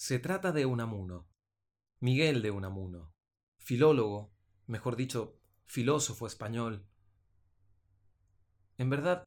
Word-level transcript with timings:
Se 0.00 0.18
trata 0.18 0.50
de 0.50 0.64
Unamuno, 0.64 1.28
Miguel 1.98 2.40
de 2.40 2.50
Unamuno, 2.50 3.12
filólogo, 3.58 4.32
mejor 4.66 4.96
dicho, 4.96 5.38
filósofo 5.66 6.26
español. 6.26 6.88
En 8.78 8.88
verdad, 8.88 9.24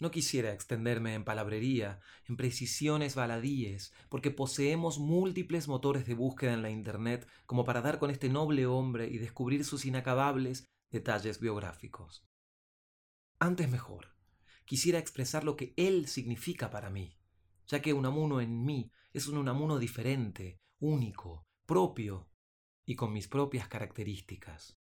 no 0.00 0.10
quisiera 0.10 0.52
extenderme 0.52 1.14
en 1.14 1.22
palabrería, 1.22 2.00
en 2.28 2.36
precisiones 2.36 3.14
baladíes, 3.14 3.92
porque 4.08 4.32
poseemos 4.32 4.98
múltiples 4.98 5.68
motores 5.68 6.06
de 6.06 6.14
búsqueda 6.14 6.54
en 6.54 6.62
la 6.62 6.70
Internet 6.70 7.28
como 7.46 7.64
para 7.64 7.80
dar 7.80 8.00
con 8.00 8.10
este 8.10 8.28
noble 8.28 8.66
hombre 8.66 9.06
y 9.06 9.18
descubrir 9.18 9.64
sus 9.64 9.84
inacabables 9.84 10.66
detalles 10.90 11.38
biográficos. 11.38 12.26
Antes 13.38 13.70
mejor, 13.70 14.16
quisiera 14.64 14.98
expresar 14.98 15.44
lo 15.44 15.54
que 15.54 15.72
él 15.76 16.08
significa 16.08 16.68
para 16.68 16.90
mí, 16.90 17.19
ya 17.70 17.80
que 17.80 17.94
Unamuno 17.94 18.40
en 18.40 18.64
mí 18.64 18.90
es 19.12 19.28
un 19.28 19.38
Unamuno 19.38 19.78
diferente, 19.78 20.60
único, 20.80 21.46
propio 21.66 22.28
y 22.84 22.96
con 22.96 23.12
mis 23.12 23.28
propias 23.28 23.68
características. 23.68 24.76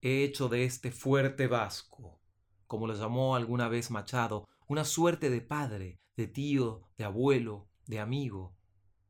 He 0.00 0.22
hecho 0.22 0.48
de 0.48 0.64
este 0.64 0.92
fuerte 0.92 1.48
vasco, 1.48 2.22
como 2.68 2.86
lo 2.86 2.94
llamó 2.94 3.34
alguna 3.34 3.66
vez 3.66 3.90
Machado, 3.90 4.46
una 4.68 4.84
suerte 4.84 5.28
de 5.28 5.40
padre, 5.40 6.00
de 6.16 6.28
tío, 6.28 6.88
de 6.96 7.04
abuelo, 7.04 7.68
de 7.86 7.98
amigo, 7.98 8.56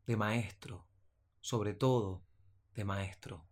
de 0.07 0.17
maestro, 0.17 0.89
sobre 1.43 1.75
todo 1.75 2.25
de 2.75 2.85
maestro. 2.87 3.47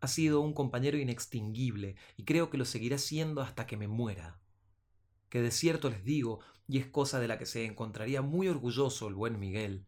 Ha 0.00 0.08
sido 0.08 0.40
un 0.40 0.54
compañero 0.54 0.96
inextinguible 0.96 1.96
y 2.16 2.24
creo 2.24 2.48
que 2.48 2.56
lo 2.56 2.64
seguirá 2.64 2.96
siendo 2.96 3.42
hasta 3.42 3.66
que 3.66 3.76
me 3.76 3.88
muera. 3.88 4.40
Que 5.34 5.42
de 5.42 5.50
cierto 5.50 5.90
les 5.90 6.04
digo, 6.04 6.38
y 6.68 6.78
es 6.78 6.86
cosa 6.86 7.18
de 7.18 7.26
la 7.26 7.38
que 7.38 7.44
se 7.44 7.64
encontraría 7.64 8.22
muy 8.22 8.46
orgulloso 8.46 9.08
el 9.08 9.16
buen 9.16 9.40
Miguel, 9.40 9.84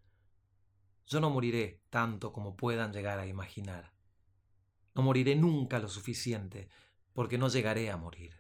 yo 1.06 1.20
no 1.20 1.30
moriré 1.30 1.84
tanto 1.88 2.32
como 2.32 2.56
puedan 2.56 2.92
llegar 2.92 3.20
a 3.20 3.28
imaginar. 3.28 3.92
No 4.96 5.02
moriré 5.02 5.36
nunca 5.36 5.78
lo 5.78 5.86
suficiente, 5.86 6.68
porque 7.12 7.38
no 7.38 7.46
llegaré 7.46 7.92
a 7.92 7.96
morir. 7.96 8.34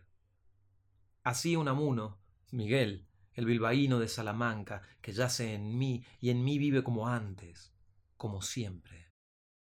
Así 1.22 1.54
Unamuno, 1.54 2.18
Miguel, 2.50 3.06
el 3.34 3.44
bilbaíno 3.44 4.00
de 4.00 4.08
Salamanca, 4.08 4.82
que 5.00 5.12
yace 5.12 5.54
en 5.54 5.78
mí 5.78 6.04
y 6.18 6.30
en 6.30 6.42
mí 6.42 6.58
vive 6.58 6.82
como 6.82 7.06
antes, 7.06 7.72
como 8.16 8.42
siempre. 8.42 9.12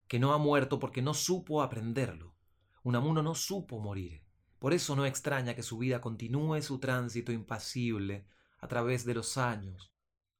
Que 0.06 0.20
no 0.20 0.32
ha 0.32 0.38
muerto 0.38 0.78
porque 0.78 1.02
no 1.02 1.12
supo 1.12 1.60
aprenderlo. 1.60 2.36
Unamuno 2.84 3.20
no 3.20 3.34
supo 3.34 3.80
morir. 3.80 4.25
Por 4.58 4.72
eso 4.72 4.96
no 4.96 5.06
extraña 5.06 5.54
que 5.54 5.62
su 5.62 5.78
vida 5.78 6.00
continúe 6.00 6.62
su 6.62 6.78
tránsito 6.78 7.32
impasible 7.32 8.26
a 8.58 8.68
través 8.68 9.04
de 9.04 9.14
los 9.14 9.36
años, 9.36 9.92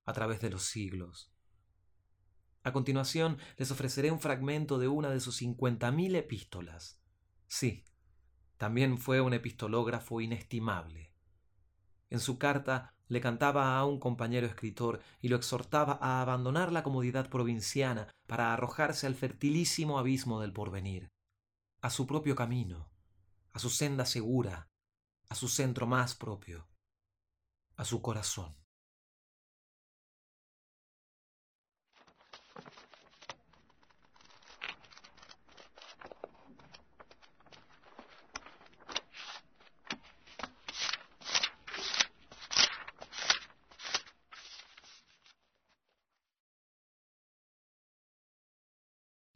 a 0.05 0.13
través 0.13 0.41
de 0.41 0.51
los 0.51 0.65
siglos. 0.65 1.33
A 2.63 2.73
continuación 2.73 3.39
les 3.57 3.71
ofreceré 3.71 4.11
un 4.11 4.21
fragmento 4.21 4.79
de 4.79 4.89
una 4.89 5.11
de 5.11 5.21
sus 5.21 5.37
cincuenta 5.37 5.93
mil 5.93 6.17
epístolas. 6.17 7.01
Sí, 7.47 7.85
también 8.57 8.99
fue 8.99 9.21
un 9.21 9.35
epistológrafo 9.35 10.21
inestimable. 10.21 11.13
En 12.11 12.21
su 12.21 12.39
carta 12.39 12.95
le 13.09 13.21
cantaba 13.21 13.79
a 13.79 13.85
un 13.85 14.01
compañero 14.01 14.47
escritor 14.47 15.01
y 15.21 15.29
lo 15.29 15.37
exhortaba 15.37 15.99
a 16.01 16.21
abandonar 16.23 16.73
la 16.73 16.83
comodidad 16.83 17.29
provinciana 17.29 18.09
para 18.27 18.53
arrojarse 18.53 19.07
al 19.07 19.15
fertilísimo 19.15 19.99
abismo 19.99 20.41
del 20.41 20.53
porvenir, 20.53 21.09
a 21.83 21.91
su 21.91 22.07
propio 22.07 22.35
camino, 22.35 22.91
a 23.57 23.59
su 23.59 23.71
senda 23.71 24.05
segura, 24.05 24.69
a 25.31 25.35
su 25.35 25.49
centro 25.49 25.87
más 25.87 26.15
propio, 26.15 26.69
a 27.77 27.87
su 27.87 28.03
corazón. 28.03 28.55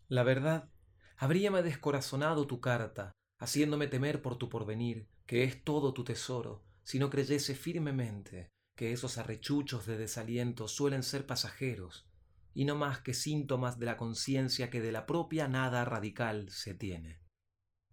La 0.09 0.25
verdad, 0.25 0.69
habríame 1.17 1.62
descorazonado 1.62 2.47
tu 2.47 2.61
carta, 2.61 3.15
haciéndome 3.41 3.89
temer 3.89 4.23
por 4.23 4.37
tu 4.37 4.49
porvenir, 4.49 5.09
que 5.27 5.45
es 5.45 5.65
todo 5.65 5.93
tu 5.93 6.05
tesoro, 6.05 6.62
si 6.84 6.99
no 6.99 7.11
creyese 7.11 7.55
firmemente 7.55 8.49
que 8.77 8.93
esos 8.93 9.19
arrechuchos 9.19 9.87
de 9.87 9.97
desaliento 9.97 10.69
suelen 10.69 11.03
ser 11.03 11.27
pasajeros, 11.27 12.06
y 12.55 12.65
no 12.65 12.77
más 12.77 13.00
que 13.00 13.15
síntomas 13.15 13.79
de 13.79 13.87
la 13.87 13.97
conciencia 13.97 14.71
que 14.71 14.81
de 14.81 14.93
la 14.93 15.06
propia 15.06 15.49
nada 15.49 15.84
radical 15.84 16.50
se 16.50 16.75
tiene. 16.75 17.21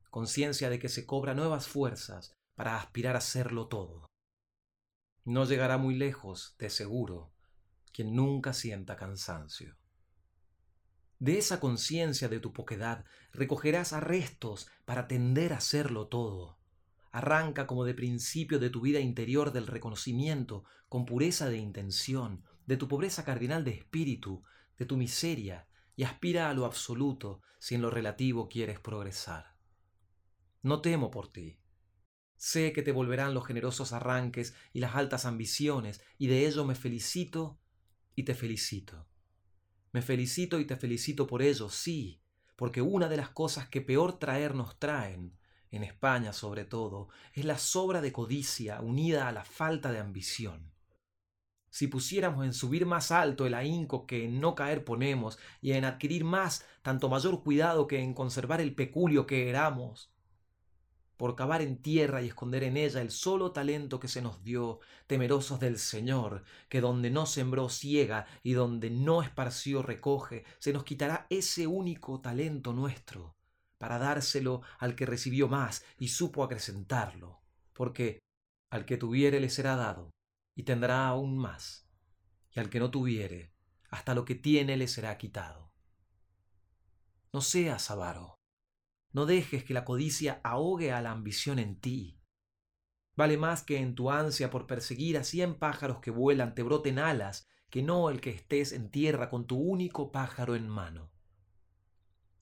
Conciencia 0.09 0.69
de 0.69 0.79
que 0.79 0.89
se 0.89 1.05
cobra 1.05 1.33
nuevas 1.33 1.67
fuerzas 1.67 2.33
para 2.55 2.77
aspirar 2.77 3.15
a 3.15 3.21
serlo 3.21 3.67
todo. 3.67 4.05
No 5.23 5.45
llegará 5.45 5.77
muy 5.77 5.95
lejos, 5.95 6.55
de 6.57 6.69
seguro, 6.69 7.33
quien 7.93 8.15
nunca 8.15 8.53
sienta 8.53 8.95
cansancio. 8.95 9.77
De 11.19 11.39
esa 11.39 11.59
conciencia 11.59 12.29
de 12.29 12.39
tu 12.39 12.53
poquedad 12.53 13.03
recogerás 13.33 13.91
arrestos 13.91 14.67
para 14.85 15.07
tender 15.07 15.53
a 15.53 15.61
serlo 15.61 16.07
todo. 16.07 16.59
Arranca 17.11 17.65
como 17.65 17.85
de 17.85 17.95
principio 17.95 18.59
de 18.59 18.69
tu 18.69 18.81
vida 18.81 18.99
interior 18.99 19.51
del 19.51 19.65
reconocimiento, 19.65 20.63
con 20.89 21.05
pureza 21.05 21.49
de 21.49 21.57
intención, 21.57 22.43
de 22.67 22.77
tu 22.77 22.87
pobreza 22.87 23.25
cardinal 23.25 23.63
de 23.63 23.71
espíritu, 23.71 24.43
de 24.77 24.85
tu 24.85 24.95
miseria, 24.95 25.67
y 25.95 26.03
aspira 26.03 26.49
a 26.49 26.53
lo 26.53 26.65
absoluto 26.65 27.41
si 27.57 27.73
en 27.73 27.81
lo 27.81 27.89
relativo 27.89 28.47
quieres 28.47 28.79
progresar. 28.79 29.55
No 30.61 30.81
temo 30.81 31.09
por 31.09 31.31
ti. 31.31 31.57
Sé 32.35 32.71
que 32.71 32.83
te 32.83 32.91
volverán 32.91 33.33
los 33.33 33.47
generosos 33.47 33.93
arranques 33.93 34.53
y 34.71 34.79
las 34.79 34.95
altas 34.95 35.25
ambiciones, 35.25 36.03
y 36.19 36.27
de 36.27 36.45
ello 36.45 36.63
me 36.65 36.75
felicito 36.75 37.57
y 38.15 38.23
te 38.23 38.35
felicito. 38.35 39.07
Me 39.91 40.01
felicito 40.01 40.59
y 40.59 40.65
te 40.65 40.75
felicito 40.75 41.27
por 41.27 41.41
ello, 41.41 41.69
sí, 41.69 42.21
porque 42.55 42.81
una 42.81 43.07
de 43.07 43.17
las 43.17 43.29
cosas 43.29 43.69
que 43.69 43.81
peor 43.81 44.19
traer 44.19 44.55
nos 44.55 44.77
traen, 44.79 45.37
en 45.71 45.83
España 45.83 46.33
sobre 46.33 46.65
todo, 46.65 47.09
es 47.33 47.45
la 47.45 47.57
sobra 47.57 48.01
de 48.01 48.11
codicia 48.11 48.81
unida 48.81 49.27
a 49.27 49.31
la 49.31 49.43
falta 49.43 49.91
de 49.91 49.99
ambición. 49.99 50.71
Si 51.69 51.87
pusiéramos 51.87 52.45
en 52.45 52.53
subir 52.53 52.85
más 52.85 53.11
alto 53.11 53.45
el 53.45 53.53
ahínco 53.53 54.07
que 54.07 54.25
en 54.25 54.39
no 54.39 54.55
caer 54.55 54.83
ponemos, 54.83 55.37
y 55.61 55.73
en 55.73 55.85
adquirir 55.85 56.23
más, 56.23 56.65
tanto 56.81 57.09
mayor 57.09 57.43
cuidado 57.43 57.87
que 57.87 57.99
en 57.99 58.13
conservar 58.13 58.61
el 58.61 58.73
peculio 58.73 59.27
que 59.27 59.49
éramos, 59.49 60.11
por 61.17 61.35
cavar 61.35 61.61
en 61.61 61.81
tierra 61.81 62.21
y 62.21 62.27
esconder 62.27 62.63
en 62.63 62.77
ella 62.77 63.01
el 63.01 63.11
solo 63.11 63.51
talento 63.51 63.99
que 63.99 64.07
se 64.07 64.21
nos 64.21 64.43
dio, 64.43 64.79
temerosos 65.07 65.59
del 65.59 65.79
Señor, 65.79 66.43
que 66.69 66.79
donde 66.79 67.09
no 67.09 67.25
sembró 67.25 67.69
ciega 67.69 68.27
y 68.43 68.53
donde 68.53 68.91
no 68.91 69.23
esparció 69.23 69.81
recoge, 69.81 70.45
se 70.59 70.71
nos 70.73 70.83
quitará 70.83 71.25
ese 71.29 71.65
único 71.65 72.21
talento 72.21 72.71
nuestro, 72.71 73.35
para 73.79 73.97
dárselo 73.97 74.61
al 74.77 74.95
que 74.95 75.07
recibió 75.07 75.47
más 75.47 75.83
y 75.97 76.09
supo 76.09 76.43
acrecentarlo, 76.43 77.41
porque 77.73 78.19
al 78.69 78.85
que 78.85 78.97
tuviere 78.97 79.39
le 79.39 79.49
será 79.49 79.75
dado, 79.75 80.11
y 80.55 80.63
tendrá 80.63 81.07
aún 81.07 81.37
más, 81.37 81.89
y 82.51 82.59
al 82.59 82.69
que 82.69 82.79
no 82.79 82.91
tuviere, 82.91 83.51
hasta 83.89 84.13
lo 84.13 84.23
que 84.23 84.35
tiene 84.35 84.77
le 84.77 84.87
será 84.87 85.17
quitado. 85.17 85.71
No 87.33 87.41
seas 87.41 87.89
avaro, 87.91 88.36
no 89.17 89.25
dejes 89.25 89.63
que 89.63 89.73
la 89.73 89.83
codicia 89.83 90.39
ahogue 90.43 90.91
a 90.91 91.01
la 91.01 91.09
ambición 91.09 91.57
en 91.57 91.79
ti. 91.81 92.21
Vale 93.15 93.35
más 93.35 93.63
que 93.63 93.77
en 93.77 93.95
tu 93.95 94.11
ansia 94.11 94.51
por 94.51 94.67
perseguir 94.67 95.17
a 95.17 95.23
cien 95.23 95.55
pájaros 95.55 96.01
que 96.01 96.11
vuelan 96.11 96.53
te 96.53 96.61
broten 96.61 96.99
alas, 96.99 97.47
que 97.71 97.81
no 97.81 98.11
el 98.11 98.21
que 98.21 98.29
estés 98.29 98.73
en 98.73 98.91
tierra 98.91 99.31
con 99.31 99.47
tu 99.47 99.57
único 99.57 100.11
pájaro 100.11 100.53
en 100.53 100.69
mano. 100.69 101.09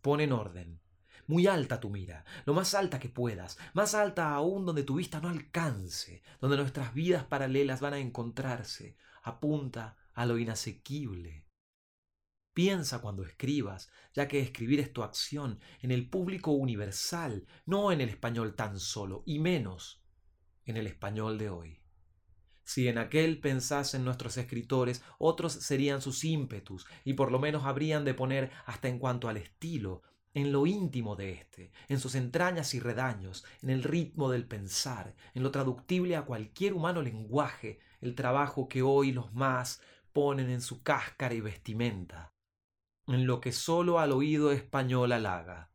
Pon 0.01 0.19
en 0.19 0.33
orden, 0.33 0.81
muy 1.27 1.47
alta 1.47 1.79
tu 1.79 1.89
mira, 1.89 2.25
lo 2.45 2.53
más 2.53 2.73
alta 2.73 2.99
que 2.99 3.07
puedas, 3.07 3.57
más 3.73 3.95
alta 3.95 4.33
aún 4.33 4.65
donde 4.65 4.83
tu 4.83 4.95
vista 4.95 5.21
no 5.21 5.29
alcance, 5.29 6.23
donde 6.41 6.57
nuestras 6.57 6.93
vidas 6.93 7.23
paralelas 7.23 7.79
van 7.79 7.93
a 7.93 7.99
encontrarse, 7.99 8.97
apunta 9.23 9.95
a 10.13 10.25
lo 10.25 10.37
inasequible, 10.37 11.44
Piensa 12.55 12.99
cuando 12.99 13.23
escribas, 13.23 13.89
ya 14.13 14.29
que 14.29 14.39
escribir 14.39 14.79
es 14.79 14.93
tu 14.93 15.03
acción, 15.03 15.59
en 15.81 15.91
el 15.91 16.09
público 16.09 16.51
universal, 16.51 17.45
no 17.65 17.91
en 17.91 17.99
el 17.99 18.07
español 18.07 18.55
tan 18.55 18.79
solo, 18.79 19.23
y 19.25 19.39
menos 19.39 20.01
en 20.63 20.77
el 20.77 20.87
español 20.87 21.37
de 21.37 21.49
hoy. 21.49 21.81
Si 22.63 22.87
en 22.87 22.97
aquel 22.97 23.41
pensasen 23.41 24.05
nuestros 24.05 24.37
escritores, 24.37 25.03
otros 25.19 25.51
serían 25.51 26.01
sus 26.01 26.23
ímpetus, 26.23 26.87
y 27.03 27.15
por 27.15 27.29
lo 27.29 27.39
menos 27.39 27.65
habrían 27.65 28.05
de 28.05 28.13
poner, 28.13 28.51
hasta 28.65 28.87
en 28.87 28.99
cuanto 28.99 29.27
al 29.27 29.35
estilo, 29.35 30.03
en 30.33 30.53
lo 30.53 30.65
íntimo 30.65 31.17
de 31.17 31.33
éste, 31.33 31.73
en 31.89 31.99
sus 31.99 32.15
entrañas 32.15 32.73
y 32.73 32.79
redaños, 32.79 33.43
en 33.63 33.69
el 33.69 33.83
ritmo 33.83 34.31
del 34.31 34.47
pensar, 34.47 35.13
en 35.33 35.43
lo 35.43 35.51
traductible 35.51 36.15
a 36.15 36.23
cualquier 36.23 36.71
humano 36.71 37.01
lenguaje, 37.01 37.79
el 37.99 38.15
trabajo 38.15 38.69
que 38.69 38.81
hoy 38.81 39.11
los 39.11 39.33
más 39.33 39.81
ponen 40.13 40.49
en 40.49 40.61
su 40.61 40.83
cáscara 40.83 41.33
y 41.33 41.41
vestimenta 41.41 42.31
en 43.07 43.27
lo 43.27 43.39
que 43.39 43.51
sólo 43.51 43.99
al 43.99 44.11
oído 44.11 44.51
español 44.51 45.11
halaga. 45.11 45.71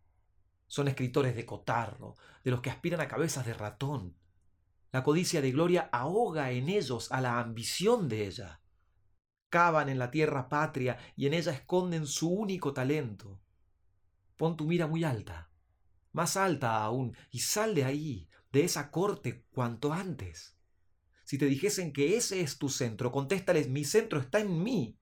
Son 0.67 0.89
escritores 0.89 1.35
de 1.35 1.47
cotarro, 1.47 2.15
de 2.45 2.51
los 2.51 2.61
que 2.61 2.71
aspiran 2.71 3.01
a 3.01 3.09
cabezas 3.09 3.47
de 3.47 3.55
ratón. 3.55 4.17
La 4.93 5.05
codicia 5.05 5.41
de 5.41 5.53
gloria 5.53 5.89
ahoga 5.93 6.51
en 6.51 6.69
ellos 6.69 7.13
a 7.13 7.21
la 7.21 7.39
ambición 7.39 8.09
de 8.09 8.27
ella. 8.27 8.61
Cavan 9.49 9.89
en 9.89 9.99
la 9.99 10.11
tierra 10.11 10.49
patria 10.49 10.99
y 11.17 11.27
en 11.27 11.35
ella 11.35 11.53
esconden 11.53 12.07
su 12.07 12.31
único 12.31 12.73
talento. 12.73 13.41
Pon 14.37 14.57
tu 14.57 14.67
mira 14.67 14.87
muy 14.87 15.05
alta, 15.05 15.51
más 16.13 16.37
alta 16.37 16.83
aún, 16.83 17.17
y 17.31 17.41
sal 17.41 17.75
de 17.75 17.85
ahí, 17.85 18.29
de 18.53 18.65
esa 18.65 18.91
corte, 18.91 19.45
cuanto 19.51 19.93
antes. 19.93 20.57
Si 21.25 21.39
te 21.39 21.47
dijesen 21.47 21.93
que 21.93 22.17
ese 22.17 22.41
es 22.41 22.59
tu 22.59 22.69
centro, 22.69 23.13
contéstales, 23.13 23.69
mi 23.69 23.85
centro 23.85 24.19
está 24.19 24.41
en 24.41 24.63
mí. 24.63 25.00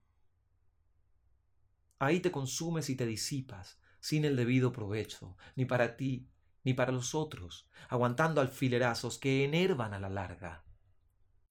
Ahí 1.99 2.21
te 2.21 2.31
consumes 2.31 2.89
y 2.89 2.95
te 2.95 3.05
disipas, 3.05 3.79
sin 3.99 4.23
el 4.25 4.35
debido 4.35 4.71
provecho, 4.71 5.35
ni 5.55 5.65
para 5.65 5.97
ti, 5.97 6.29
ni 6.63 6.73
para 6.73 6.91
los 6.91 7.13
otros, 7.13 7.69
aguantando 7.89 8.41
alfilerazos 8.41 9.17
que 9.17 9.43
enervan 9.43 9.93
a 9.93 9.99
la 9.99 10.09
larga. 10.09 10.63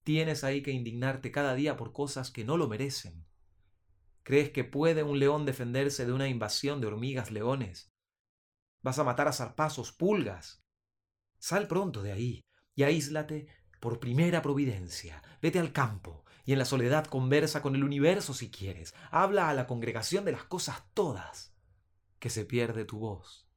Tienes 0.04 0.44
ahí 0.44 0.62
que 0.62 0.70
indignarte 0.70 1.30
cada 1.30 1.54
día 1.54 1.76
por 1.76 1.92
cosas 1.92 2.30
que 2.30 2.44
no 2.44 2.56
lo 2.56 2.66
merecen. 2.66 3.26
¿Crees 4.22 4.50
que 4.50 4.64
puede 4.64 5.02
un 5.02 5.18
león 5.18 5.44
defenderse 5.44 6.06
de 6.06 6.12
una 6.12 6.28
invasión 6.28 6.80
de 6.80 6.86
hormigas 6.86 7.30
leones? 7.30 7.92
Vas 8.82 8.98
a 8.98 9.04
matar 9.04 9.28
a 9.28 9.32
zarpazos, 9.32 9.92
pulgas. 9.92 10.64
Sal 11.38 11.68
pronto 11.68 12.02
de 12.02 12.12
ahí 12.12 12.40
y 12.74 12.84
aíslate 12.84 13.48
por 13.80 14.00
primera 14.00 14.42
providencia. 14.42 15.22
Vete 15.40 15.58
al 15.58 15.72
campo 15.72 16.24
y 16.44 16.52
en 16.52 16.58
la 16.58 16.64
soledad 16.64 17.06
conversa 17.06 17.62
con 17.62 17.74
el 17.74 17.84
universo 17.84 18.34
si 18.34 18.50
quieres. 18.50 18.94
Habla 19.10 19.48
a 19.48 19.54
la 19.54 19.66
congregación 19.66 20.24
de 20.24 20.32
las 20.32 20.44
cosas 20.44 20.82
todas. 20.94 21.54
Que 22.18 22.30
se 22.30 22.44
pierde 22.44 22.84
tu 22.84 22.98
voz. 22.98 23.48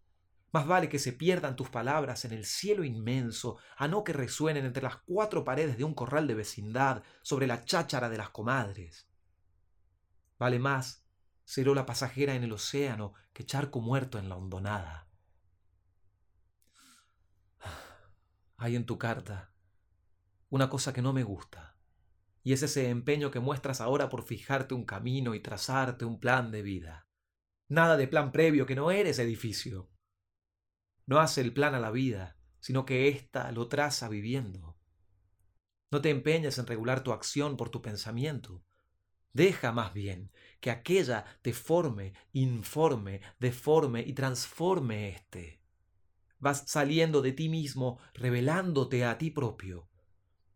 Más 0.52 0.68
vale 0.68 0.90
que 0.90 1.00
se 1.00 1.14
pierdan 1.14 1.56
tus 1.56 1.70
palabras 1.70 2.26
en 2.26 2.34
el 2.34 2.46
cielo 2.46 2.84
inmenso, 2.84 3.58
a 3.78 3.88
no 3.88 4.04
que 4.04 4.12
resuenen 4.12 4.66
entre 4.66 4.84
las 4.84 4.98
cuatro 4.98 5.46
paredes 5.46 5.78
de 5.78 5.86
un 5.86 5.94
corral 5.94 6.28
de 6.28 6.36
vecindad 6.36 7.04
sobre 7.22 7.48
la 7.48 7.64
cháchara 7.64 8.10
de 8.10 8.18
las 8.18 8.30
comadres. 8.30 9.08
Vale 10.38 10.60
más 10.60 11.02
ola 11.66 11.86
pasajera 11.86 12.36
en 12.36 12.44
el 12.44 12.54
océano 12.54 13.14
que 13.34 13.46
charco 13.46 13.82
muerto 13.82 14.18
en 14.18 14.30
la 14.30 14.36
hondonada. 14.36 15.08
Hay 18.58 18.76
en 18.76 18.86
tu 18.86 18.98
carta 18.98 19.51
una 20.52 20.70
cosa 20.70 20.92
que 20.92 21.02
no 21.02 21.14
me 21.14 21.24
gusta, 21.24 21.78
y 22.44 22.52
es 22.52 22.62
ese 22.62 22.90
empeño 22.90 23.32
que 23.32 23.40
muestras 23.40 23.80
ahora 23.80 24.10
por 24.10 24.24
fijarte 24.24 24.76
un 24.76 24.84
camino 24.84 25.34
y 25.34 25.40
trazarte 25.40 26.04
un 26.04 26.20
plan 26.20 26.52
de 26.52 26.62
vida. 26.62 27.08
Nada 27.70 27.96
de 27.96 28.08
plan 28.08 28.34
previo, 28.34 28.66
que 28.66 28.76
no 28.76 28.92
eres 28.92 29.18
edificio. 29.20 29.90
No 31.06 31.22
hace 31.22 31.40
el 31.40 31.54
plan 31.54 31.74
a 31.74 31.80
la 31.80 31.90
vida, 31.90 32.38
sino 32.60 32.86
que 32.86 33.08
ésta 33.08 33.50
lo 33.54 33.70
traza 33.70 34.10
viviendo. 34.10 34.78
No 35.90 36.02
te 36.02 36.10
empeñes 36.10 36.58
en 36.58 36.68
regular 36.68 37.02
tu 37.02 37.14
acción 37.14 37.56
por 37.56 37.70
tu 37.70 37.82
pensamiento. 37.82 38.66
Deja 39.32 39.72
más 39.72 39.94
bien 39.94 40.34
que 40.60 40.70
aquella 40.70 41.24
te 41.42 41.54
forme, 41.54 42.14
informe, 42.34 43.22
deforme 43.40 44.02
y 44.02 44.12
transforme 44.12 45.08
éste. 45.08 45.62
Vas 46.40 46.66
saliendo 46.68 47.22
de 47.22 47.32
ti 47.32 47.48
mismo, 47.48 48.00
revelándote 48.14 49.06
a 49.06 49.18
ti 49.18 49.32
propio, 49.32 49.91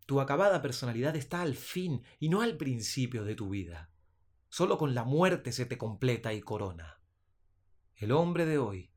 tu 0.06 0.22
acabada 0.22 0.62
personalidad 0.62 1.16
está 1.16 1.42
al 1.42 1.56
fin 1.56 2.04
y 2.20 2.30
no 2.30 2.42
al 2.42 2.58
principio 2.58 3.24
de 3.24 3.36
tu 3.36 3.50
vida. 3.50 3.90
Solo 4.50 4.78
con 4.78 4.94
la 4.94 5.04
muerte 5.04 5.52
se 5.52 5.66
te 5.66 5.78
completa 5.78 6.34
y 6.34 6.42
corona. 6.42 7.02
El 7.96 8.12
hombre 8.12 8.46
de 8.46 8.58
hoy 8.58 8.92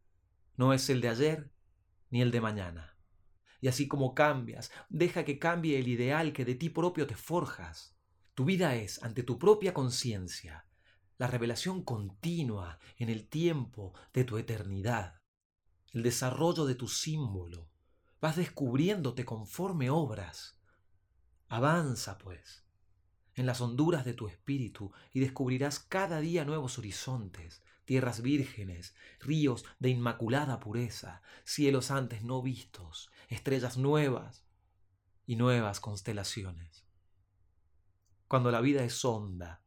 no 0.56 0.72
es 0.72 0.90
el 0.90 1.00
de 1.00 1.08
ayer 1.08 1.52
ni 2.10 2.20
el 2.20 2.30
de 2.30 2.40
mañana. 2.40 2.96
Y 3.60 3.68
así 3.68 3.88
como 3.88 4.14
cambias, 4.14 4.70
deja 4.88 5.24
que 5.24 5.38
cambie 5.38 5.78
el 5.78 5.88
ideal 5.88 6.32
que 6.32 6.44
de 6.44 6.54
ti 6.54 6.68
propio 6.68 7.06
te 7.06 7.16
forjas. 7.16 7.96
Tu 8.34 8.44
vida 8.44 8.76
es, 8.76 9.02
ante 9.02 9.22
tu 9.22 9.38
propia 9.38 9.74
conciencia, 9.74 10.66
la 11.16 11.26
revelación 11.26 11.82
continua 11.82 12.78
en 12.98 13.08
el 13.08 13.28
tiempo 13.28 13.94
de 14.12 14.24
tu 14.24 14.38
eternidad, 14.38 15.20
el 15.92 16.04
desarrollo 16.04 16.66
de 16.66 16.76
tu 16.76 16.86
símbolo. 16.86 17.70
Vas 18.20 18.36
descubriéndote 18.36 19.24
conforme 19.24 19.90
obras 19.90 20.57
Avanza, 21.48 22.18
pues, 22.18 22.64
en 23.34 23.46
las 23.46 23.60
honduras 23.60 24.04
de 24.04 24.14
tu 24.14 24.28
espíritu 24.28 24.92
y 25.12 25.20
descubrirás 25.20 25.78
cada 25.78 26.20
día 26.20 26.44
nuevos 26.44 26.78
horizontes, 26.78 27.62
tierras 27.84 28.20
vírgenes, 28.20 28.94
ríos 29.20 29.64
de 29.78 29.88
inmaculada 29.88 30.60
pureza, 30.60 31.22
cielos 31.44 31.90
antes 31.90 32.22
no 32.22 32.42
vistos, 32.42 33.10
estrellas 33.28 33.78
nuevas 33.78 34.44
y 35.24 35.36
nuevas 35.36 35.80
constelaciones. 35.80 36.84
Cuando 38.26 38.50
la 38.50 38.60
vida 38.60 38.84
es 38.84 39.02
honda, 39.04 39.62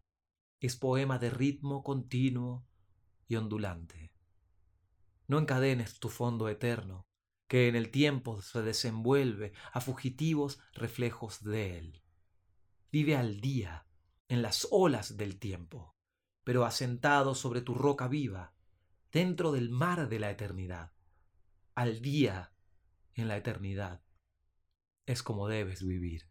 es 0.59 0.75
poema 0.75 1.17
de 1.17 1.31
ritmo 1.31 1.83
continuo 1.83 2.67
y 3.27 3.37
ondulante. 3.37 4.13
No 5.27 5.39
encadenes 5.39 5.99
tu 5.99 6.09
fondo 6.09 6.47
eterno, 6.47 7.07
que 7.51 7.67
en 7.67 7.75
el 7.75 7.91
tiempo 7.91 8.41
se 8.41 8.61
desenvuelve 8.61 9.51
a 9.73 9.81
fugitivos 9.81 10.61
reflejos 10.71 11.43
de 11.43 11.77
él. 11.77 12.01
Vive 12.93 13.17
al 13.17 13.41
día, 13.41 13.85
en 14.29 14.41
las 14.41 14.69
olas 14.71 15.17
del 15.17 15.37
tiempo, 15.37 15.97
pero 16.45 16.63
asentado 16.63 17.35
sobre 17.35 17.59
tu 17.59 17.73
roca 17.73 18.07
viva, 18.07 18.53
dentro 19.11 19.51
del 19.51 19.69
mar 19.69 20.07
de 20.07 20.19
la 20.19 20.31
eternidad. 20.31 20.93
Al 21.75 22.01
día, 22.01 22.53
en 23.15 23.27
la 23.27 23.35
eternidad, 23.35 24.01
es 25.05 25.21
como 25.21 25.49
debes 25.49 25.85
vivir. 25.85 26.30